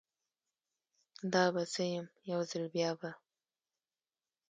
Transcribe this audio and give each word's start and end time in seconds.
دا 1.33 1.45
به 1.53 1.61
زه 1.73 1.83
یم، 1.93 2.07
یوځل 2.31 2.63
بیا 2.73 2.91
به 2.99 3.09